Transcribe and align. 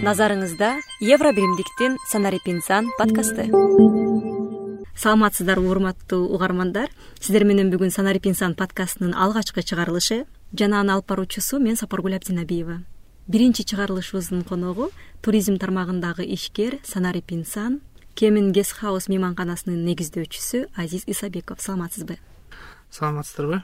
назарыңызда 0.00 0.80
евро 1.04 1.32
биримдиктин 1.36 1.98
санарип 2.08 2.46
инсан 2.48 2.86
подкасты. 2.96 3.50
Саламатсыздарбы 4.96 5.68
урматтуу 5.68 6.24
угармандар. 6.32 6.88
Сиздер 7.20 7.44
менен 7.44 7.68
бүгүн 7.68 7.90
санарип 7.92 8.24
инсан 8.30 8.54
подкастынын 8.56 9.12
алгачкы 9.12 9.60
чыгарылышы 9.60 10.24
жана 10.56 10.80
аны 10.80 10.92
алып 10.94 11.06
баруучусу 11.12 11.60
мен 11.60 11.76
сапаргүл 11.76 12.16
абдинабиева. 12.16 12.80
Биринчи 13.28 13.62
чыгарылышыбыздын 13.62 14.44
коногу 14.48 14.88
туризм 15.20 15.58
тармагындагы 15.58 16.24
ишкер 16.24 16.78
санарип 16.82 17.32
инсан 17.32 17.82
кемин 18.14 18.52
гест 18.52 18.72
хаус 18.72 19.08
мейманканасынын 19.08 19.84
негиздөөчүсү 19.84 20.70
азиз 20.76 21.04
исабеков. 21.06 21.60
Саламатсызбы 21.60 22.16
саламатсыздарбы? 22.90 23.62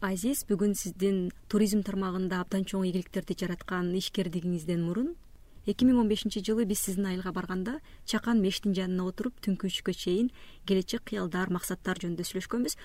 Азиз 0.00 0.44
бүгүн 0.48 0.74
сиздин 0.76 1.30
туризм 1.48 1.80
тармагында 1.86 2.42
абдан 2.42 2.66
чоң 2.68 2.84
ийгиликтерди 2.86 3.36
жараткан 3.40 3.94
ишкердигиңизден 3.96 4.82
мурун. 4.84 5.14
Эки 5.66 5.86
миң 5.88 6.02
он 6.02 6.08
бешинчи 6.10 6.42
жылы 6.44 6.66
биз 6.68 6.84
сиздин 6.84 7.08
айылга 7.10 7.32
барганда 7.32 7.80
чакан 8.04 8.42
мештин 8.42 8.74
жанына 8.76 9.08
отуруп 9.08 9.40
түнкү 9.42 9.66
үчкө 9.70 9.94
чейин 9.96 10.30
келечек 10.66 11.08
кыялдар 11.10 11.50
максаттар 11.50 11.98
жөнүндө 11.98 12.26
сүйлөшкөнбүз. 12.28 12.76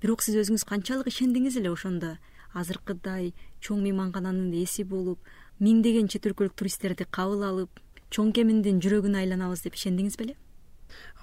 Бирок 0.00 0.22
сиз 0.24 0.38
өзүңүз 0.40 0.64
канчалык 0.64 1.10
ишендиңиз 1.10 1.58
эле 1.60 1.72
ошондо. 1.74 2.14
Азыркыдай 2.54 3.34
чоң 3.60 3.82
мейманкананын 3.84 4.54
ээси 4.62 4.86
болуп 4.88 5.20
миңдеген 5.60 6.08
чет 6.08 6.24
өлкөлүк 6.30 6.56
туристтерди 6.56 7.04
кабыл 7.04 7.44
алып 7.44 7.82
чоң 8.10 8.32
кеминдин 8.32 8.80
жүрөгүнө 8.80 9.20
айланабыз 9.20 9.66
деп 9.66 9.76
ишендиңиз 9.76 10.16
беле? 10.16 10.38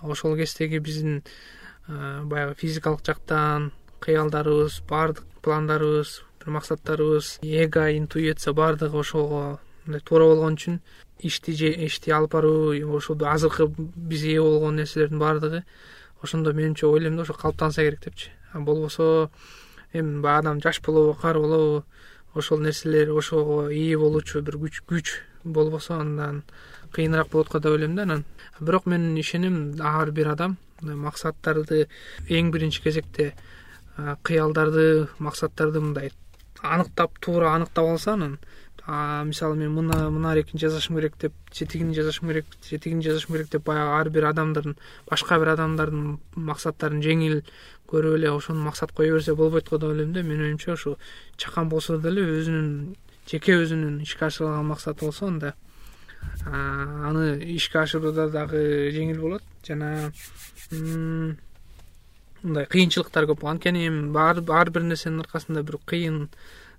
Ошол 0.03 0.37
кездеги 0.37 0.79
биздин 0.79 1.23
баягы 1.87 2.53
физикалык 2.61 3.03
жактан 3.03 3.71
кыялдарыбыз 3.99 4.81
баардык 4.89 5.25
пландарыбыз 5.41 6.21
максаттарыбыз 6.45 7.39
эго 7.43 7.97
интуиция 7.97 8.53
баардыгы 8.53 8.97
ошого 8.97 9.59
мындай 9.85 10.01
туура 10.01 10.25
болгон 10.25 10.55
үчүн 10.55 10.79
ишти 11.19 11.51
ишти 11.85 12.11
алып 12.11 12.31
баруу 12.31 12.95
ошол 12.97 13.17
азыркы 13.25 13.67
биз 13.77 14.23
ээ 14.23 14.41
болгон 14.41 14.75
нерселердин 14.75 15.19
баардыгы 15.19 15.63
ошондо 16.21 16.53
менимче 16.53 16.85
ойлойм 16.87 17.15
да 17.15 17.23
ошо 17.23 17.33
калыптанса 17.33 17.83
керек 17.83 18.03
депчи. 18.03 18.31
Болбосо 18.53 19.29
эми 19.93 20.21
баягы 20.21 20.47
адам 20.47 20.61
жаш 20.61 20.81
болобу 20.81 21.13
кары 21.19 21.39
болобу 21.39 21.85
ошол 22.33 22.59
нерселер 22.59 23.11
ошого 23.11 23.69
ээ 23.69 23.97
болуучу 23.97 24.41
бир 24.41 24.55
күч 24.55 24.81
күч 24.87 25.07
болбосо 25.43 25.99
андан 25.99 26.43
кыйыныраак 26.91 27.29
болот 27.29 27.49
го 27.49 27.59
деп 27.59 27.71
ойлойм 27.71 27.95
да 27.95 28.03
анан. 28.03 28.25
Бирок 28.59 28.85
мен 28.85 29.15
ишенем 29.15 29.75
ар 29.81 30.11
бир 30.11 30.29
адам 30.29 30.57
максаттарды 30.81 31.87
эң 32.29 32.51
биринчи 32.51 32.81
кезекте 32.81 33.33
кыялдарды 34.23 35.07
максаттарды 35.19 35.81
мындай 35.81 36.11
аныктап 36.61 37.19
туура 37.19 37.55
аныктап 37.55 37.85
алса 37.85 38.13
анан 38.13 38.39
мисалы 38.87 39.55
мен 39.55 39.73
мына 39.75 40.09
мынарекин 40.09 40.59
жасашым 40.59 40.95
керек 40.95 41.17
деп 41.19 41.33
же 41.53 41.65
тигини 41.65 41.93
жасашым 41.93 42.29
керек 42.29 42.45
же 42.69 42.77
тигини 42.77 43.03
жасашым 43.03 43.35
керек 43.35 43.49
деп 43.51 43.65
баягы 43.65 43.99
ар 43.99 44.09
бир 44.09 44.25
адамдардын 44.25 44.77
башка 45.09 45.39
бир 45.39 45.49
адамдардын 45.55 46.19
максаттарын 46.35 47.01
жеңил 47.03 47.41
көрүп 47.87 48.15
эле 48.15 48.31
ошону 48.31 48.63
максат 48.63 48.93
кое 48.95 49.11
берсе 49.11 49.35
болбойт 49.35 49.69
го 49.69 49.77
деп 49.77 49.89
ойлойм 49.89 50.13
да. 50.13 50.23
Менин 50.23 50.45
оюмча 50.45 50.73
ушу 50.73 50.97
чакан 51.35 51.69
болсо 51.69 51.97
деле 51.97 52.21
өзүнүн 52.21 52.95
жеке 53.27 53.57
өзүнүн 53.63 54.01
ишке 54.03 54.25
ашыра 54.25 54.49
алган 54.49 54.71
максаты 54.71 55.05
болсо 55.05 55.27
анда 55.27 55.53
аны 56.45 57.43
ишке 57.43 57.79
ашырууда 57.79 58.29
дагы 58.29 58.91
жеңил 58.95 59.19
болот. 59.21 59.43
Жана 59.67 60.11
мындай 62.43 62.67
кыйынчылыктар 62.69 63.27
көп 63.31 63.45
анткени 63.47 63.87
эми 63.87 64.17
ар 64.17 64.69
бир 64.69 64.83
нерсенин 64.83 65.23
аркасында 65.25 65.63
бир 65.63 65.79
кыйын 65.85 66.27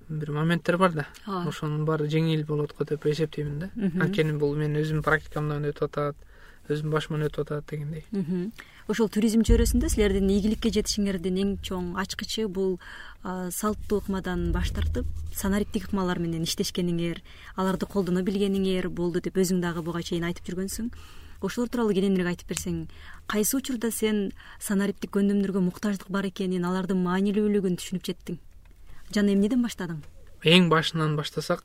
бир 0.09 0.31
моменттер 0.33 0.78
бар 0.78 0.92
да. 0.92 1.06
Ооба 1.27 1.50
ошонун 1.50 1.84
баары 1.84 2.09
жеңил 2.09 2.47
болот 2.47 2.75
го 2.77 2.84
деп 2.84 3.05
эсептеймин 3.06 3.59
да. 3.59 3.70
Анткени 4.00 4.33
бул 4.39 4.56
менин 4.56 4.81
өзүмдүн 4.83 5.05
практикамдан 5.05 5.69
өтүп 5.69 5.91
атат 5.91 6.17
өзүмдүн 6.69 6.92
башыман 6.92 7.27
өтүп 7.28 7.45
атат 7.45 7.69
дегендей. 7.70 8.05
Ошол 8.89 9.11
туризм 9.12 9.42
чөйрөсүндө 9.45 9.91
силердин 9.92 10.31
ийгиликке 10.33 10.70
жетишиңердин 10.73 11.37
эң 11.43 11.50
чоң 11.60 11.93
ачкычы 12.00 12.47
бул 12.49 12.78
салттуу 13.22 14.00
ыкмадан 14.00 14.50
баш 14.53 14.72
тартып 14.72 15.06
санариптик 15.37 15.91
ыкмалар 15.91 16.19
менен 16.19 16.47
иштешкениңер 16.49 17.21
аларды 17.56 17.84
колдоно 17.84 18.22
билгениңер 18.25 18.88
болду 18.88 19.21
деп 19.21 19.37
өзүң 19.37 19.60
дагы 19.60 19.84
буга 19.84 20.00
чейин 20.00 20.25
айтып 20.25 20.49
жүргөнсүң 20.49 20.88
ошолор 21.41 21.69
тууралуу 21.71 21.94
кененирээк 21.94 22.32
айтып 22.32 22.50
берсең 22.50 22.78
кайсы 23.31 23.56
учурда 23.56 23.91
сен 23.94 24.32
санариптик 24.59 25.12
көөндөмдөргө 25.15 25.62
муктаждык 25.69 26.10
бар 26.10 26.26
экенин 26.26 26.66
алардын 26.66 26.99
маанилүүлүгүн 27.04 27.78
түшүнүп 27.78 28.06
жеттиң? 28.10 28.38
Жана 29.15 29.34
эмнеден 29.34 29.62
баштадың? 29.62 30.00
Эң 30.43 30.69
башынан 30.72 31.15
баштасак 31.19 31.62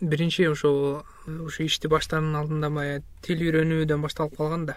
биринчи 0.00 0.46
ошо 0.46 1.02
ушу 1.26 1.64
ишти 1.64 1.88
баштаардын 1.88 2.36
алдында 2.38 2.70
баягы 2.70 3.04
тил 3.26 3.42
үйрөнүүдөн 3.42 4.02
башталып 4.04 4.36
калган 4.36 4.66
да. 4.70 4.76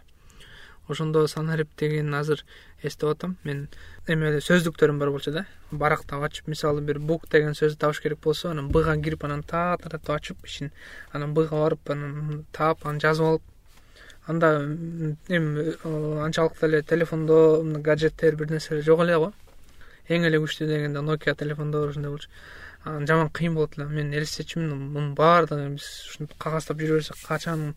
Ошондо 0.90 1.28
санарип 1.28 1.69
деген 1.78 2.14
азыр 2.18 2.42
эстеп 2.81 3.12
атам. 3.12 3.36
Мен 3.44 3.68
эме 4.08 4.31
эле 4.31 4.42
сөздүктөрүм 4.42 4.98
бар 4.98 5.12
болчу 5.14 5.31
да. 5.36 5.46
Барактап 5.72 6.24
ачып 6.25 6.48
мисалы 6.50 6.81
бир 6.81 6.98
бук 6.98 7.30
деген 7.30 7.53
сөздү 7.53 7.78
табыш 7.78 8.02
керек 8.02 8.24
болсо 8.24 8.50
анан 8.50 8.72
бга 8.74 8.98
кирип 8.98 9.24
анан 9.24 9.44
таатаратып 9.44 10.16
ачып 10.16 10.46
ичин 10.48 10.72
анан 11.14 11.34
бга 11.34 11.62
барып 11.62 11.92
анан 11.94 12.46
таап 12.52 12.88
анан 12.88 13.00
жазып 13.00 13.25
алып 13.25 13.44
анда 14.30 14.50
эми 15.28 15.76
анчалык 16.24 16.54
деле 16.62 16.82
телефондо 16.84 17.64
гаджеттер 17.82 18.36
бир 18.36 18.52
нерселер 18.52 18.84
жок 18.84 19.02
эле 19.02 19.18
го. 19.18 19.32
Эң 20.08 20.26
эле 20.30 20.38
күчтүү 20.42 20.68
дегенде 20.70 21.02
нокиа 21.02 21.34
телефондор 21.36 21.90
ошондой 21.90 22.12
болчу. 22.12 22.30
Анан 22.84 23.08
жаман 23.08 23.30
кыйын 23.30 23.56
болот 23.56 23.78
эле. 23.78 23.88
Мен 23.88 24.14
элестетчүмүн 24.14 24.76
мунун 24.94 25.16
баардыгын 25.18 25.76
биз 25.80 25.88
ушинтип 26.12 26.38
кагаздап 26.38 26.78
жүрө 26.78 27.00
берсек 27.00 27.18
качан 27.28 27.74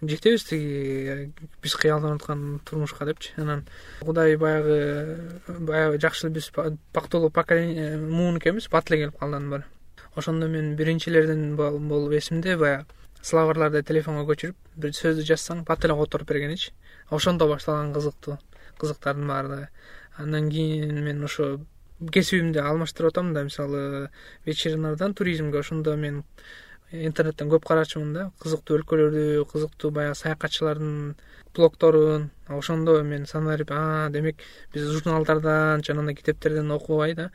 жетебиз 0.00 0.44
тиги 0.48 1.32
биз 1.62 1.76
кыялданып 1.76 2.22
аткан 2.22 2.60
турмушка 2.64 3.04
депчи. 3.04 3.34
Анан 3.36 3.66
кудай 4.00 4.36
баягы 4.36 5.18
баягы 5.46 6.00
жакшы 6.00 6.30
биз 6.30 6.50
бактылуу 6.94 7.28
поколение 7.30 7.98
муун 7.98 8.38
экенбиз 8.38 8.68
бат 8.72 8.90
эле 8.90 9.04
келип 9.04 9.18
калды 9.20 9.36
анын 9.36 9.50
баары 9.50 9.64
ошондо 10.16 10.48
мен 10.48 10.74
биринчилерден 10.76 11.56
болуп 11.56 12.12
эсимде 12.12 12.56
баягы 12.56 12.86
словарларды 13.22 13.82
телефонго 13.82 14.24
көчүрүп 14.32 14.56
бир 14.82 14.94
сөздү 14.96 15.26
жазсаң 15.28 15.64
бат 15.68 15.84
эле 15.84 15.96
которуп 15.98 16.28
бергеничи 16.28 16.72
ошондо 17.10 17.48
башталган 17.48 17.92
кызыктуу 17.94 18.38
кызыктардын 18.80 19.28
баардыгы 19.28 19.68
андан 20.16 20.48
кийин 20.50 21.04
мен 21.04 21.24
ошо 21.24 21.60
кесибимди 22.12 22.58
алмаштырып 22.58 23.12
атам 23.12 23.34
да 23.34 23.44
мисалы 23.44 24.08
ветеринардан 24.46 25.14
туризмге 25.14 25.60
ошондо 25.60 25.96
мен 25.96 26.24
интернеттен 26.92 27.50
көп 27.50 27.66
карачумун 27.66 28.14
да. 28.14 28.30
Кызыктуу 28.42 28.80
өлкөлөрдү 28.80 29.44
кызыктуу 29.52 29.90
баягы 29.94 30.16
саякатчылардын 30.18 31.14
блогторун 31.54 32.30
ошондо 32.48 33.02
мен 33.04 33.26
санарип 33.26 33.70
а 33.70 34.08
демек 34.10 34.42
биз 34.72 34.88
журналдардан 34.88 35.84
жанагындай 35.86 36.16
китептерден 36.16 36.70
окубай 36.70 37.14
да 37.14 37.30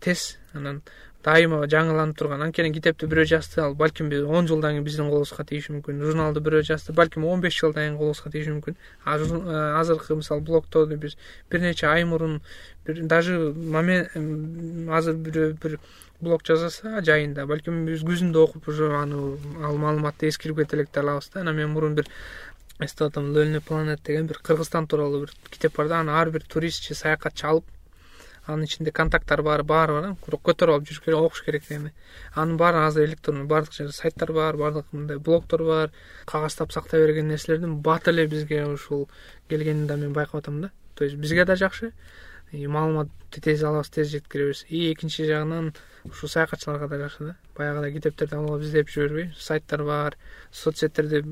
тез 0.00 0.38
анан 0.54 0.82
дайыма 1.26 1.64
жаңыланып 1.66 2.16
турган. 2.18 2.44
Анткени 2.46 2.70
китепти 2.72 3.08
бирөө 3.10 3.26
жазды 3.26 3.60
ал 3.64 3.74
балким 3.74 4.12
он 4.30 4.46
жылдан 4.46 4.76
кийин 4.76 4.84
биздин 4.86 5.10
колубузга 5.10 5.44
тийиши 5.44 5.74
мүмкүн. 5.74 5.98
Журналды 6.06 6.40
бирөө 6.40 6.62
жазды 6.62 6.94
балким 6.94 7.24
он 7.26 7.40
беш 7.42 7.58
жылдан 7.58 7.82
кийин 7.82 7.98
колубузга 7.98 8.30
тийиши 8.30 8.54
мүмкүн. 8.54 8.76
Азыркы 9.04 10.14
мисалы 10.14 10.40
блогторду 10.46 10.96
биз 10.96 11.16
бир 11.50 11.60
нече 11.60 11.86
ай 11.90 12.04
мурун 12.04 12.40
даже 12.86 13.36
азыр 13.42 15.14
бирөө 15.26 15.52
бир 15.62 15.78
блог 16.20 16.46
жасаса 16.46 17.02
жайында 17.02 17.46
балким 17.46 17.84
биз 17.90 18.06
күзүндө 18.06 18.46
окуп 18.46 18.68
уже 18.68 18.94
аны 18.94 19.36
ал 19.66 19.76
маалыматты 19.76 20.28
эскирип 20.30 20.62
кете 20.62 20.76
элек 20.76 20.96
алабыз 20.96 21.30
да. 21.34 21.40
Анан 21.40 21.56
мен 21.56 21.70
мурун 21.74 21.94
бир 21.94 22.06
эстеп 22.78 23.08
атам 23.08 23.32
лольный 23.34 23.60
планет 23.60 24.00
деген 24.04 24.26
бир 24.26 24.38
кыргызстан 24.38 24.86
тууралуу 24.86 25.26
бир 25.26 25.32
китеп 25.50 25.76
бар 25.76 25.88
да. 25.88 26.00
Аны 26.00 26.10
ар 26.12 26.30
бир 26.30 26.46
туристчи 26.46 26.94
саякатчы 26.94 27.46
алып 27.46 27.64
анын 28.46 28.64
ичинде 28.64 28.92
контакттар 28.92 29.42
баары 29.42 29.64
баары 29.64 30.00
бар 30.00 30.16
бирок 30.26 30.42
көтөрүп 30.46 30.74
алып 30.74 30.88
жүрүш 30.88 31.02
керек 31.04 31.18
окуш 31.18 31.42
керек 31.46 31.64
дегендей 31.68 31.92
анын 32.34 32.56
баарын 32.56 32.86
азыр 32.86 33.06
электронный 33.06 33.46
баардык 33.46 33.74
жерде 33.74 33.92
сайттар 33.92 34.32
бар 34.32 34.56
баардык 34.56 34.86
мындай 34.92 35.18
блогдор 35.18 35.64
бар. 35.64 35.92
Кагаздап 36.26 36.72
сактай 36.72 37.00
берген 37.00 37.28
нерселердин 37.28 37.78
бат 37.82 38.08
эле 38.08 38.26
бизге 38.26 38.64
ушул 38.66 39.08
келгенин 39.48 39.86
да 39.86 39.96
мен 39.96 40.12
байкап 40.12 40.36
атам 40.36 40.60
да. 40.60 40.70
То 40.94 41.04
есть 41.04 41.16
бизге 41.16 41.44
да 41.44 41.56
жакшы. 41.56 41.92
Маалыматты 42.52 43.40
тез 43.40 43.62
алабыз 43.62 43.90
тез 43.90 44.08
жеткиребиз. 44.08 44.64
И 44.68 44.92
экинчи 44.92 45.26
жагынан 45.26 45.74
ушул 46.04 46.28
саякатчыларга 46.28 46.88
да 46.88 46.98
жакшы 46.98 47.24
да. 47.24 47.36
Баягыдай 47.56 47.92
китептерди 47.92 48.36
алып 48.36 48.50
алып 48.50 48.62
издеп 48.62 48.90
жүрө 48.90 49.08
бербей 49.08 49.32
сайттар 49.38 49.82
бар 49.84 50.16
соц 50.52 50.78
сеттерде 50.78 51.24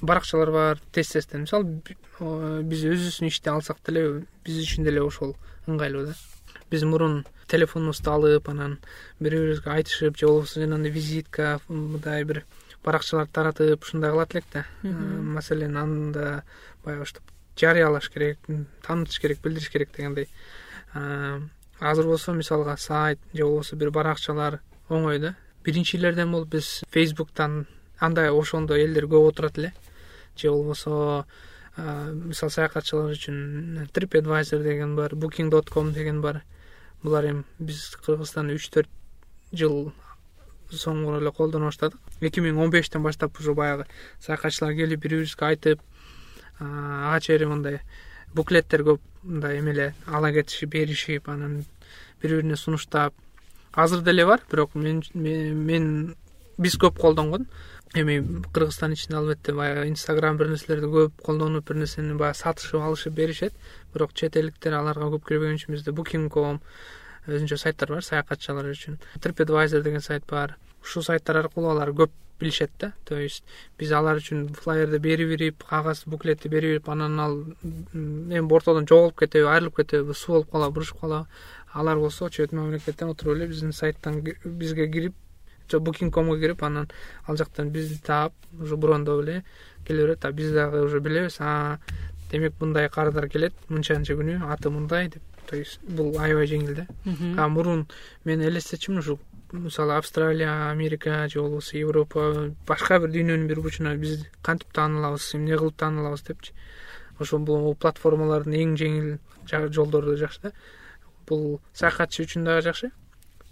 баракчалар 0.00 0.50
бар 0.50 0.80
тез 0.92 1.12
тезден 1.12 1.46
мисалы 1.46 2.62
биз 2.62 2.84
өзүбүздүн 2.84 3.28
ишти 3.28 3.50
алсак 3.50 3.82
деле 3.86 4.24
биз 4.44 4.62
үчүн 4.62 4.84
деле 4.84 5.02
ошол 5.02 5.36
ыңгайлуу 5.68 6.06
да 6.10 6.14
биз 6.72 6.82
мурун 6.88 7.26
телефонубузду 7.52 8.10
алып 8.10 8.48
анан 8.48 8.78
бири 9.20 9.36
бирибизге 9.36 9.70
айтышып 9.70 10.16
же 10.16 10.26
болбосо 10.26 10.60
жанагындай 10.60 10.90
визитка 10.90 11.60
мындай 11.68 12.24
бир 12.24 12.44
баракчаларды 12.84 13.32
таратып 13.32 13.84
ушундай 13.84 14.10
кылат 14.10 14.34
элек 14.34 14.44
да. 14.52 14.64
Маселен 14.82 15.76
анда 15.76 16.42
баягы 16.84 17.06
жарыялаш 17.56 18.08
керек 18.10 18.38
таанытыш 18.82 19.20
керек 19.20 19.42
билдириш 19.42 19.70
керек 19.70 19.90
дегендей. 19.96 20.28
Азыр 21.78 22.06
болсо 22.06 22.32
мисалга 22.32 22.76
сайт 22.76 23.18
же 23.34 23.44
болбосо 23.44 23.76
бир 23.76 23.90
баракчалар 23.90 24.60
оңой 24.88 25.18
да. 25.18 25.34
Биринчилерден 25.64 26.32
болуп 26.32 26.48
биз 26.48 26.82
фейсбуктан 26.90 27.66
андай 28.00 28.30
ошондо 28.30 28.74
элдер 28.74 29.04
көп 29.04 29.28
отурат 29.28 29.58
эле. 29.58 29.74
Же 30.36 30.50
болбосо 30.50 31.26
мисалы 31.76 32.50
саякатчылар 32.50 33.12
үчүн 33.14 33.88
трип 33.92 34.14
advisor 34.18 34.62
деген 34.62 34.96
бар 34.96 35.14
booking 35.14 35.50
dot 35.50 35.70
com 35.70 35.92
деген 35.92 36.20
бар 36.20 36.42
булар 37.02 37.26
эми 37.30 37.44
биз 37.58 37.96
кыргызстанда 38.04 38.54
үч 38.54 38.68
төрт 38.72 38.90
жыл 39.52 39.92
соңку 40.70 41.18
эле 41.18 41.30
колдоно 41.30 41.68
баштадык. 41.68 41.98
Эки 42.20 42.40
миң 42.40 42.58
он 42.62 42.70
бештен 42.70 43.02
баштап 43.02 43.38
уже 43.40 43.54
баягы 43.54 43.86
саякатчылар 44.20 44.74
келип 44.74 45.00
бири 45.00 45.16
бирибизге 45.16 45.46
айтып 45.46 45.80
ага 46.58 47.20
чейин 47.20 47.48
мындай 47.48 47.80
буклеттер 48.34 48.84
көп 48.86 49.00
мындай 49.22 49.58
эме 49.58 49.94
ала 50.06 50.32
кетишип 50.32 50.70
беришип 50.70 51.28
анан 51.28 51.64
бири 52.22 52.36
бирине 52.36 52.56
сунуштап. 52.56 53.14
Азыр 53.72 54.00
деле 54.00 54.26
бар 54.26 54.40
бирок 54.50 54.74
мен 54.74 56.14
биз 56.58 56.76
көп 56.76 56.98
колдонгон 57.00 57.46
эми 57.94 58.42
кыргызстан 58.52 58.92
ичинде 58.92 59.16
албетте 59.18 59.52
баягы 59.52 59.88
инстаграм 59.88 60.36
бир 60.36 60.48
нерселерди 60.48 60.88
көп 60.88 61.20
колдонуп 61.26 61.68
бир 61.68 61.76
нерсени 61.76 62.14
баягы 62.16 62.38
сатышып 62.38 62.80
алышып 62.80 63.14
беришет. 63.14 63.52
Бирок 63.92 64.14
чет 64.14 64.36
элдиктер 64.36 64.72
аларга 64.78 65.10
көп 65.12 65.28
кирбеген 65.28 65.60
үчүн 65.60 65.76
бизде 65.76 65.92
booking 65.92 66.30
com 66.32 66.60
өзүнчө 67.28 67.58
сайттар 67.60 67.92
бар 67.92 68.02
саякатчылар 68.02 68.70
үчүн. 68.72 68.98
Деген 69.22 70.00
сайт 70.00 70.24
бар. 70.28 70.56
Ушул 70.82 71.02
сайттар 71.02 71.36
аркылуу 71.44 71.70
алар 71.70 71.90
көп 71.90 72.10
билишет 72.40 72.70
да. 72.80 72.92
То 73.04 73.18
есть 73.18 73.44
биз 73.78 73.92
алар 73.92 74.16
үчүн 74.16 74.48
флайерди 74.54 74.98
берип 74.98 75.28
берип 75.28 75.64
кагаз 75.68 76.04
буклетти 76.06 76.48
берип 76.48 76.70
берип 76.70 76.88
анан 76.88 77.20
ал 77.20 77.36
эми 77.92 78.52
ортодон 78.52 78.86
жоголуп 78.88 79.18
кетеби 79.20 79.46
айрылып 79.46 79.76
кетеби 79.76 80.14
суу 80.14 80.34
болуп 80.34 80.50
калабы 80.50 80.74
бурушуп 80.74 81.00
калабы. 81.00 81.26
Алар 81.72 81.98
болсо 81.98 82.28
чет 82.30 82.52
мамлекеттен 82.52 83.08
отуруп 83.08 83.36
эле 83.36 83.46
биздин 83.46 83.72
сайттан 83.72 84.22
бизге 84.44 84.88
кирип 84.88 85.14
booking 85.70 86.10
комго 86.10 86.38
кирип 86.38 86.62
анан 86.62 86.88
ал 87.26 87.36
жактан 87.36 87.70
бизди 87.70 87.98
таап 88.00 88.32
уже 88.60 88.76
брондоп 88.76 89.22
эле 89.22 89.44
келе 89.86 90.02
берет. 90.02 90.24
А 90.24 90.32
биз 90.32 90.52
дагы 90.52 90.82
уже 90.82 91.00
билебиз 91.00 91.38
демек 92.30 92.54
мындай 92.60 92.88
кардар 92.88 93.28
келет 93.28 93.54
мынчанчы 93.68 94.14
күнү 94.14 94.40
аты 94.52 94.70
мындай 94.70 95.08
деп. 95.08 95.22
То 95.46 95.56
есть 95.56 95.80
бул 95.82 96.18
аябай 96.18 96.46
жеңил 96.46 96.74
да 96.74 96.86
а 97.38 97.48
мурун 97.48 97.86
мен 98.24 98.40
элестетчүмүн 98.40 99.00
ушу 99.00 99.18
мисалы 99.52 99.96
австралия 99.96 100.70
америка 100.70 101.28
же 101.28 101.40
болбосо 101.40 101.76
европа 101.76 102.52
башка 102.66 102.98
бир 102.98 103.10
дүйнөнүн 103.10 103.46
бир 103.48 103.60
бурчуна 103.60 103.96
биз 103.96 104.24
кантип 104.42 104.72
таанылабыз 104.72 105.34
эмне 105.34 105.58
кылып 105.58 105.76
таанылабыз 105.76 106.22
депчи. 106.22 106.52
Ошо 107.18 107.38
бул 107.38 107.74
платформалардын 107.74 108.54
эң 108.54 108.76
жеңил 108.76 109.18
жолдору 109.70 110.16
жакшы. 110.16 110.40
Да 110.42 110.52
бул 111.28 111.60
саякатчы 111.74 112.24
үчүн 112.24 112.46
дагы 112.46 112.62
жакшы 112.68 112.90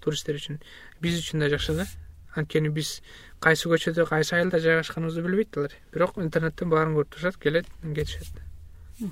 туристтер 0.00 0.40
үчүн. 0.40 0.60
Биз 1.00 1.20
үчүн 1.22 1.44
да 1.44 1.50
жакшы 1.52 1.78
да. 1.78 1.88
Анткени 2.34 2.70
биз 2.74 3.00
кайсы 3.40 3.68
көчөдө 3.70 4.06
кайсы 4.10 4.36
айылда 4.36 4.60
жайгашканыбызды 4.60 5.24
билбейт 5.26 5.56
алар. 5.56 5.74
Бирок 5.92 6.18
интернеттен 6.18 6.70
баарын 6.70 6.94
көрүп 6.98 7.16
турушат 7.16 7.40
келет 7.42 7.66
кетишет 7.82 8.49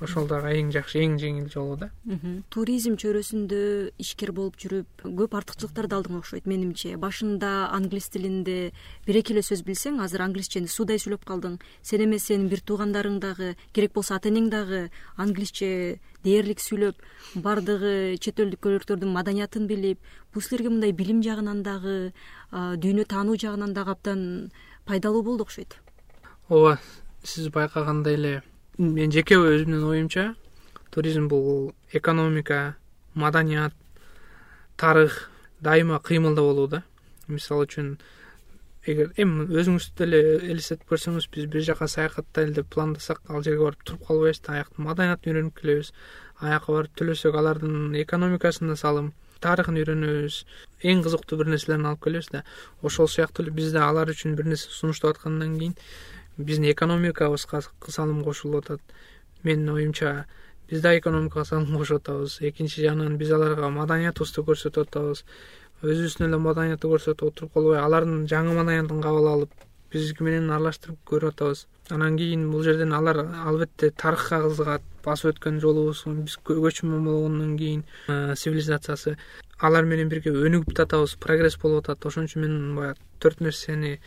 ошол 0.01 0.27
дагы 0.29 0.51
эң 0.59 0.69
жакшы 0.73 1.01
эң 1.01 1.17
жеңил 1.21 1.47
жолу 1.49 1.77
да. 1.79 1.89
Туризм 2.53 2.97
чөйрөсүндө 3.01 3.59
ишкер 4.01 4.31
болуп 4.35 4.59
жүрүп 4.61 5.03
көп 5.03 5.35
артыкчылыктарды 5.39 5.97
алдың 5.97 6.19
окшойт 6.19 6.45
менимче. 6.49 6.95
Башында 6.97 7.69
англис 7.75 8.09
тилинде 8.13 8.71
бир 9.07 9.19
эки 9.21 9.33
эле 9.33 9.43
сөз 9.45 9.63
билсең 9.65 9.99
азыр 10.03 10.25
англисчени 10.27 10.69
суудай 10.69 11.01
сүйлөп 11.01 11.25
калдың. 11.25 11.57
Сен 11.81 12.05
эмес 12.05 12.29
сенин 12.29 12.49
бир 12.49 12.61
туугандарың 12.61 13.19
дагы 13.19 13.55
керек 13.73 13.93
болсо 13.97 14.15
ата 14.15 14.29
энең 14.29 14.49
дагы 14.53 14.89
англисче 15.17 15.99
дээрлик 16.23 16.59
сүйлөп 16.59 16.95
баардыгы 17.41 18.17
чет 18.19 18.39
өлкөлөрдүн 18.43 19.13
маданиятын 19.13 19.67
билип 19.67 19.99
бул 20.33 20.43
силерге 20.43 20.69
мындай 20.69 20.91
билим 20.91 21.23
жагынан 21.23 21.63
дагы 21.63 22.13
дүйнө 22.51 23.05
таануу 23.07 23.37
жагынан 23.39 23.73
дагы 23.73 23.95
абдан 23.95 24.51
пайдалуу 24.85 25.23
болду 25.23 25.43
окшойт. 25.47 25.77
Ооба 26.49 26.79
сиз 27.23 27.49
байкагандай 27.53 28.15
эле 28.15 28.41
мен 28.79 29.11
жеке 29.11 29.35
өзүмдүн 29.35 29.83
оюмча 29.91 30.23
туризм 30.89 31.27
бул 31.27 31.73
экономика 31.91 32.77
маданият 33.13 33.73
тарых 34.77 35.29
дайыма 35.59 35.99
кыймылда 35.99 36.41
болуу 36.41 36.67
да. 36.67 36.83
Мисалы 37.27 37.65
үчүн 37.67 37.97
эгер 38.87 39.11
эми 39.19 39.49
өзүңүз 39.51 39.89
деле 39.99 40.21
элестетип 40.47 40.87
көрсөңүз 40.93 41.27
биз 41.33 41.49
бир 41.51 41.65
жака 41.67 41.89
саякаттайлы 41.91 42.55
деп 42.55 42.69
пландасак 42.71 43.19
ал 43.27 43.43
жерге 43.43 43.65
барып 43.67 43.83
туруп 43.83 44.07
калбайбыз 44.07 44.39
да 44.47 44.55
аяктын 44.55 44.87
маданиятын 44.87 45.33
үйрөнүп 45.33 45.59
келебиз. 45.59 45.91
Аяка 46.39 46.71
барып 46.71 46.95
төлөсөк 46.95 47.35
алардын 47.35 47.97
экономикасына 47.99 48.77
салым 48.79 49.11
тарыхын 49.43 49.75
үйрөнөбүз. 49.81 50.39
Эң 50.87 51.03
кызыктуу 51.03 51.41
бир 51.43 51.51
нерселерин 51.51 51.91
алып 51.91 52.07
келебиз 52.07 52.31
да 52.31 52.45
ошол 52.81 53.11
сыяктуу 53.11 53.43
эле 53.43 53.51
биз 53.51 53.75
да 53.75 53.89
алар 53.89 54.15
үчүн 54.15 54.39
бир 54.39 54.47
нерсе 54.47 54.71
сунуштап 54.71 55.17
аткандан 55.17 55.59
кийин 55.59 55.75
биздин 56.39 56.71
экономикабызга 56.71 57.61
салым 57.87 58.23
кошулуп 58.23 58.65
атат. 58.65 58.81
Менин 59.43 59.69
оюмча 59.69 60.25
биз 60.69 60.81
да 60.81 60.97
экономикага 60.97 61.45
салым 61.45 61.77
кошуп 61.77 62.01
атабыз. 62.01 62.39
Экинчи 62.41 62.81
жагынан 62.81 63.17
биз 63.17 63.31
аларга 63.31 63.69
маданиятыбызды 63.69 64.43
көрсөтүп 64.47 64.87
атабыз. 64.87 65.23
Өзүбүздүн 65.83 66.27
эле 66.27 66.37
маданиятты 66.43 66.87
көрсөтүп 66.91 67.27
отуруп 67.31 67.53
калбай 67.53 67.79
алардын 67.79 68.25
жаңы 68.27 68.55
маданиятын 68.57 69.01
кабыл 69.01 69.27
алып 69.33 69.51
биздики 69.91 70.23
менен 70.23 70.49
аралаштырып 70.51 70.99
көрүп 71.07 71.33
атабыз. 71.33 71.65
Анан 71.89 72.17
кийин 72.17 72.49
бул 72.51 72.63
жерден 72.63 72.93
алар 72.93 73.23
албетте 73.47 73.89
тарыхка 73.89 74.41
кызыгат 74.43 74.83
басып 75.05 75.31
өткөн 75.33 75.59
жолубуз 75.63 76.03
биз 76.05 76.35
көчмөн 76.45 77.05
болгондон 77.07 77.55
кийин 77.57 77.85
цивилизациясы 78.07 79.15
алар 79.59 79.87
менен 79.89 80.09
бирге 80.11 80.35
өнүгүп 80.35 80.75
да 80.75 80.85
атабыз 80.85 81.15
прогресс 81.15 81.57
болуп 81.57 81.87
атат. 81.87 82.05
Ошон 82.05 82.27
үчүн 82.29 82.45
мен 82.45 82.75
баягы 82.75 82.99
төрт 83.19 83.41
нерсени 83.41 83.99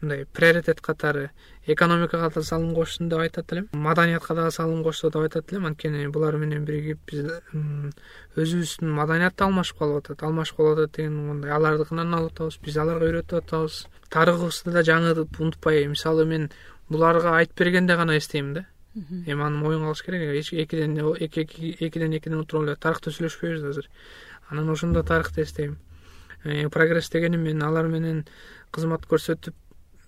мындай 0.00 0.26
приоритет 0.26 0.80
катары 0.80 1.30
экономикага 1.66 2.30
да 2.34 2.42
салым 2.42 2.74
кошсун 2.74 3.08
деп 3.08 3.18
айтат 3.18 3.52
элем. 3.52 3.68
Маданиятка 3.72 4.34
дагы 4.34 4.50
салым 4.50 4.82
кошсо 4.82 5.10
деп 5.10 5.22
айтат 5.22 5.52
элем. 5.52 5.66
Анткени 5.66 6.06
булар 6.08 6.36
менен 6.36 6.64
биригип 6.64 6.98
биз 7.10 7.24
өзүбүздүн 8.36 8.92
маданият 8.92 9.36
да 9.36 9.46
алмашып 9.46 9.78
калып 9.78 10.04
атат. 10.04 10.22
Алмашып 10.22 10.56
калып 10.56 10.78
атат 10.78 10.96
деген 10.96 11.16
мындай 11.30 11.50
алардыкынан 11.50 12.14
алып 12.14 12.32
атабыз. 12.32 12.58
Биз 12.62 12.76
аларга 12.76 13.08
үйрөтүп 13.08 13.40
атабыз. 13.40 13.86
Тарыхыбызды 14.10 14.72
да 14.72 14.84
жаңыртып 14.84 15.40
унутпай 15.40 15.86
мисалы 15.86 16.26
мен 16.26 16.50
буларга 16.88 17.36
айтып 17.40 17.58
бергенде 17.58 17.96
гана 17.96 18.18
эстейм 18.18 18.54
да. 18.54 18.66
Эми 18.94 19.42
аны 19.42 19.56
моюнга 19.56 19.88
алыш 19.88 20.02
керек. 20.02 20.30
Экиден 20.52 20.96
экиден 21.18 22.12
экиден 22.12 22.40
отуруп 22.40 22.68
эле 22.68 22.76
тарыхты 22.76 23.10
сүйлөшпөйбүз 23.10 23.62
да 23.62 23.68
азыр. 23.74 23.90
Анан 24.48 24.70
ошондо 24.70 25.02
тарыхты 25.02 25.42
эстейм. 25.42 25.78
Э, 26.44 26.68
прогресс 26.68 27.10
дегеним 27.10 27.42
мен 27.42 27.62
алар 27.62 27.88
менен 27.88 28.24
кызмат 28.70 29.06
көрсөтүп 29.10 29.54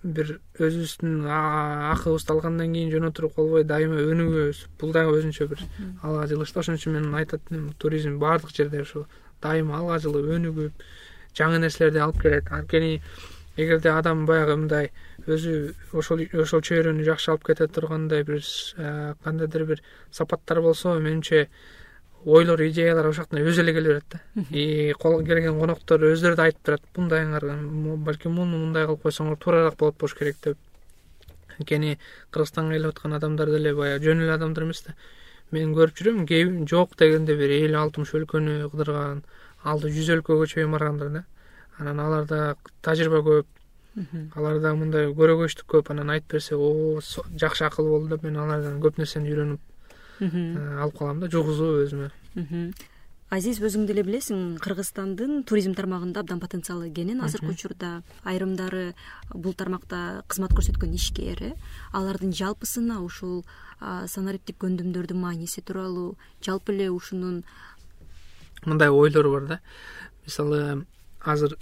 бир 0.03 0.39
өзүбүздүн 0.55 1.25
акыбызды 1.27 2.31
алгандан 2.33 2.73
кийин 2.73 2.91
жөн 2.93 3.09
отуруп 3.09 3.35
калбай 3.35 3.65
дайыма 3.67 3.99
өнүгөбүз. 3.99 4.61
Бул 4.79 4.93
дагы 4.95 5.17
өзүнчө 5.19 5.47
бир 5.51 5.65
алга 6.01 6.27
жылыш 6.31 6.53
да 6.55 6.61
ошон 6.61 6.79
үчүн 6.79 6.95
мен 6.95 7.15
айтат 7.19 7.51
элем 7.51 7.73
туризм 7.77 8.19
баардык 8.19 8.55
жерде 8.55 8.85
ушу 8.85 9.05
дайыма 9.43 9.79
алга 9.79 9.99
жылып 9.99 10.31
өнүгүп 10.37 10.87
жаңы 11.35 11.59
нерселерди 11.59 11.99
алып 11.99 12.21
келет. 12.21 12.47
Анткени 12.51 13.01
эгерде 13.57 13.91
адам 13.91 14.25
баягы 14.25 14.55
мындай 14.55 14.91
өзү 15.27 15.73
ошол 15.91 16.23
ошол 16.31 16.63
чөйрөнү 16.63 17.03
жакшы 17.03 17.33
алып 17.33 17.49
кете 17.51 17.67
тургандай 17.67 18.23
бир 18.23 18.45
кандайдыр 19.23 19.65
бир 19.65 19.83
сапаттар 20.11 20.61
болсо 20.61 20.95
менимче 20.99 21.49
ойлор 22.25 22.61
идеялар 22.65 23.07
ошол 23.07 23.25
өзү 23.31 23.61
эле 23.61 23.73
келе 23.73 23.87
берет 23.89 24.03
да. 24.11 24.19
И 24.51 24.93
келген 24.99 25.59
коноктор 25.59 26.03
өздөрү 26.03 26.35
да 26.35 26.43
айтып 26.49 26.63
турат 26.65 26.81
мындайыңар 26.97 27.45
балким 28.03 28.35
муну 28.35 28.57
мындай 28.57 28.85
кылып 28.85 29.03
койсоңор 29.03 29.37
туурараак 29.37 29.77
болот 29.77 29.97
болуш 29.99 30.15
керек 30.15 30.37
деп. 30.43 30.57
Анткени 31.57 31.97
кыргызстанга 32.31 32.73
келип 32.73 32.89
аткан 32.89 33.13
адамдар 33.13 33.49
деле 33.49 33.73
баягы 33.73 34.03
жөн 34.03 34.23
эле 34.23 34.33
адамдар 34.33 34.63
эмес 34.63 34.83
да. 34.83 34.95
Мен 35.51 35.73
көрүп 35.73 35.95
жүрөм 35.95 36.25
кээ 36.27 36.65
жок 36.67 36.97
дегенде 36.99 37.35
бир 37.35 37.49
элүү 37.49 37.79
алтымыш 37.79 38.13
өлкөнү 38.19 38.69
кыдырган 38.69 39.23
алты 39.63 39.89
жүз 39.89 40.11
өлкөгө 40.19 40.47
чейин 40.47 40.71
баргандар 40.75 41.09
да. 41.09 41.23
Анан 41.79 41.99
аларда 41.99 42.55
тажрыйба 42.81 43.23
көп. 43.23 43.47
Аларда 44.35 44.75
мындай 44.75 45.07
көрөгөчтүк 45.15 45.71
көп. 45.71 45.91
Анан 45.91 46.11
айтып 46.13 46.35
берсе 46.37 46.55
о 46.55 46.99
жакшы 47.35 47.65
акыл 47.65 47.89
болду 47.89 48.15
деп 48.15 48.23
мен 48.27 48.37
алардан 48.37 48.79
көп 48.83 48.99
нерсени 48.99 49.31
үйрөнүп 49.31 49.59
алып 50.19 50.97
калам 50.97 51.19
да 51.19 51.29
жугузуп 51.31 51.83
өзүмө. 51.85 52.09
Азиз 53.29 53.59
өзүң 53.61 53.83
деле 53.85 54.01
билесиң 54.01 54.55
кыргызстандын 54.57 55.43
туризм 55.45 55.75
тармагында 55.77 56.23
абдан 56.23 56.39
потенциалы 56.41 56.87
кенен 56.89 57.21
азыркы 57.21 57.51
учурда 57.53 57.91
айрымдары 58.25 58.95
бул 59.35 59.53
тармакта 59.53 60.23
кызмат 60.27 60.55
көрсөткөн 60.57 60.95
ишкер 60.97 61.43
э 61.43 61.51
алардын 61.93 62.33
жалпысына 62.33 62.97
ушул 63.05 63.45
санариптик 63.79 64.57
көндүмдөрдүн 64.65 65.21
мааниси 65.21 65.61
тууралуу 65.61 66.17
жалпы 66.41 66.73
эле 66.73 66.89
ушунун 66.89 67.43
мындай 68.65 68.89
ойлор 68.89 69.29
бар 69.29 69.45
да. 69.45 69.59
Мисалы 70.25 70.85
азыр 71.21 71.53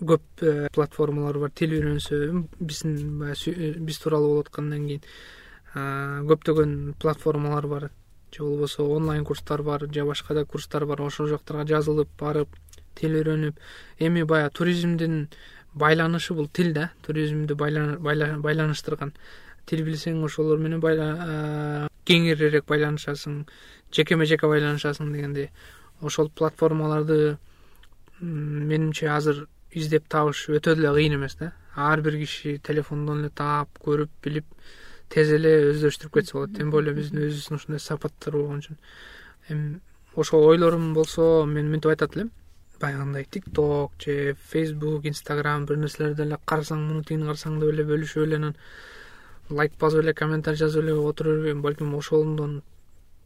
көп 0.00 0.42
э, 0.42 0.68
платформалар 0.74 1.38
бар 1.38 1.50
тил 1.50 1.74
үйрөнсө 1.74 2.46
биздин 2.58 3.18
баягы 3.18 3.74
биз 3.78 3.98
тууралуу 4.02 4.34
болуп 4.34 4.48
аткандан 4.48 4.86
кийин 4.86 5.02
көптөгөн 6.30 6.94
платформалар 7.00 7.66
бар 7.66 7.90
же 8.32 8.42
болбосо 8.42 8.84
онлайн 8.84 9.24
курстар 9.24 9.62
бар 9.62 9.86
же 9.92 10.04
башка 10.04 10.34
да 10.34 10.44
курстар 10.44 10.86
бар. 10.86 11.00
Ошол 11.00 11.28
жактарга 11.28 11.66
жазылып 11.66 12.08
барып 12.18 12.48
тил 12.94 13.14
үйрөнүп 13.18 13.56
эми 13.98 14.22
баягы 14.22 14.54
туризмдин 14.54 15.28
байланышы 15.74 16.34
бул 16.34 16.48
тил 16.48 16.72
да. 16.72 16.90
Туризмди 17.02 17.54
байланыштырган. 17.54 19.12
Тил 19.66 19.84
билсең 19.84 20.24
ошолор 20.24 20.58
менен 20.58 20.80
кеңирирээк 22.08 22.64
байланышасың 22.68 23.42
жекеме 23.92 24.26
жеке 24.28 24.48
байланышасың 24.48 25.12
дегендей 25.12 25.50
ошол 26.00 26.30
платформаларды 26.30 27.36
менимче 28.20 29.10
азыр 29.12 29.46
издеп 29.76 30.08
табыш 30.08 30.46
өтө 30.48 30.74
деле 30.78 30.94
кыйын 30.96 31.18
эмес 31.18 31.36
да. 31.40 31.52
Ар 31.76 32.00
бир 32.00 32.16
киши 32.22 32.56
телефондон 32.64 33.20
эле 33.20 33.30
таап 33.30 33.68
көрүп 33.84 34.10
билип 34.24 34.46
тез 35.08 35.32
эле 35.32 35.52
өздөштүрүп 35.72 36.18
кетсе 36.18 36.38
болот. 36.38 36.56
Тем 36.56 36.70
более 36.70 36.94
биздин 36.94 37.24
өзүбүздүн 37.26 37.60
ушундай 37.60 37.80
сапаттар 37.80 38.36
болгон 38.36 38.64
үчүн. 38.64 38.80
Эми 39.48 39.80
ошол 40.16 40.46
ойлорум 40.48 40.92
болсо 40.94 41.46
мен 41.46 41.70
мынтип 41.70 41.90
айтат 41.94 42.16
элем 42.16 42.30
баягындай 42.80 43.24
тик 43.24 43.44
ток 43.54 43.92
же 44.00 44.34
фейсбук 44.50 45.06
инстаграм 45.06 45.66
бир 45.66 45.76
нерселерди 45.76 46.22
эле 46.22 46.38
карасаң 46.46 46.84
муну 46.86 47.02
тигини 47.02 47.26
карасаң 47.26 47.58
деп 47.60 47.72
эле 47.72 47.84
бөлүшүп 47.88 48.24
эле 48.26 48.38
анан 48.40 48.56
лайк 49.50 49.74
басып 49.80 50.02
эле 50.02 50.14
комментарий 50.14 50.58
жазып 50.58 50.84
эле 50.84 50.94
отура 50.94 51.34
бербейм 51.36 51.62
балким 51.62 51.94
ошондон 51.98 52.62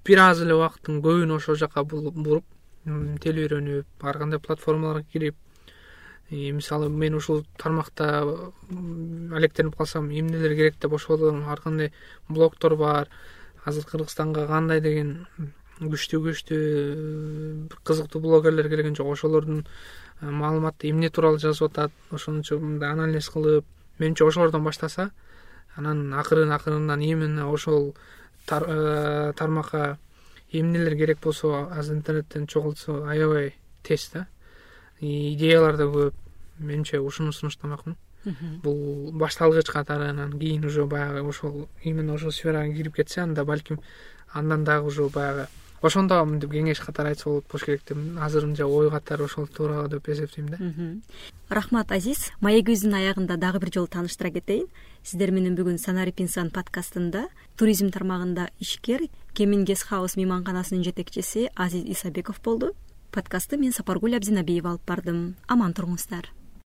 бир 0.05 0.25
аз 0.25 0.41
эле 0.43 0.55
убакыттын 0.55 1.03
көбүн 1.05 1.37
ошол 1.37 1.57
жака 1.65 1.85
буруп 1.85 2.45
тил 3.25 3.43
үйрөнүп 3.45 4.09
ар 4.13 4.19
кандай 4.19 4.41
платформаларга 4.41 5.07
кирип 5.13 5.37
мисалы 6.31 6.89
мен 6.89 7.15
ушул 7.15 7.45
тармакта 7.59 8.25
алектенип 8.71 9.77
калсам 9.77 10.11
эмнелер 10.11 10.55
керек 10.57 10.79
деп 10.81 10.93
ошол 10.93 11.29
ар 11.47 11.61
кандай 11.61 11.93
блогдор 12.29 12.77
бар 12.77 13.09
азыр 13.65 13.85
кыргызстанга 13.85 14.47
кандай 14.47 14.81
деген 14.81 15.27
күчтүү 15.81 16.21
күчтүү 16.27 16.61
бир 17.71 17.79
кызыктуу 17.87 18.21
блогерлер 18.23 18.69
келген 18.69 18.95
жок. 18.97 19.13
Ошолордун 19.13 19.65
э, 20.21 20.31
маалыматы 20.31 20.91
эмне 20.91 21.11
тууралуу 21.11 21.39
жазып 21.39 21.71
атат 21.71 21.93
ошонучу 22.11 22.59
мындай 22.61 22.93
анализ 22.93 23.29
кылып 23.33 23.65
менимче 23.99 24.27
ошолордон 24.27 24.65
баштаса 24.65 25.11
анан 25.77 26.13
акырын 26.15 26.53
акырындан 26.53 27.01
именно 27.01 27.51
ошол 27.51 27.95
э, 28.51 29.33
тармакка 29.37 29.99
эмнелер 30.53 30.97
керек 30.97 31.19
болсо 31.23 31.69
азыр 31.71 31.97
интернеттен 31.97 32.47
чогултса 32.47 33.09
аябай 33.09 33.55
тез 33.83 34.11
да 34.13 34.27
идеялар 35.01 35.77
да 35.77 35.85
көп 35.85 36.15
менимче 36.59 37.01
ушуну 37.01 37.33
сунуштамакмын. 37.33 37.97
Бул 38.63 39.11
башталгыч 39.13 39.67
катары 39.67 40.11
анан 40.11 40.39
кийин 40.39 40.65
уже 40.65 40.85
баягы 40.87 41.27
ошол 41.29 41.69
именно 41.83 42.15
ошол 42.15 42.31
сферага 42.31 42.73
кирип 42.73 42.95
кетсе 42.95 43.21
анда 43.21 43.45
балким 43.45 43.81
андан 44.33 44.65
дагы 44.65 44.87
уже 44.87 45.09
баягы 45.09 45.49
ошондо 45.83 46.25
мынтип 46.25 46.53
кеңеш 46.53 46.79
катары 46.79 47.09
айтса 47.09 47.29
болот 47.29 47.45
болуш 47.51 47.65
керек 47.65 47.83
деп. 47.89 47.99
Азырынча 48.21 48.67
ой 48.67 48.91
катары 48.91 49.25
ошол 49.25 49.49
тууралуу 49.49 49.89
деп 49.89 50.09
эсептейм 50.09 50.49
да. 50.49 50.59
Рахмат 51.49 51.91
азиз. 51.91 52.31
Маегибиздин 52.41 52.95
аягында 52.95 53.37
дагы 53.37 53.59
бир 53.59 53.73
жолу 53.75 53.89
тааныштыра 53.89 54.31
кетейин. 54.31 54.69
Сиздер 55.03 55.33
менен 55.33 55.57
бүгүн 55.59 55.79
санарип 55.79 56.21
инсан 56.21 56.51
подкастында 56.51 57.27
туризм 57.59 57.91
тармагында 57.91 58.51
ишкер 58.61 59.09
кемин 59.35 59.65
гест 59.65 59.89
хаус 59.89 60.15
мейманканасынын 60.17 60.85
жетекчиси 60.85 61.49
азиз 61.57 61.83
исабеков 61.85 62.41
болду 62.45 62.77
подкастты 63.13 63.61
мен 63.61 63.77
сапаргүл 63.77 64.17
абдинабиева 64.17 64.75
алып 64.75 64.87
бардым. 64.89 65.27
Аман 65.47 65.77
туруңуздар 65.77 66.33